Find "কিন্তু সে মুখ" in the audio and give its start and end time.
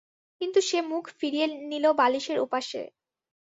0.41-1.03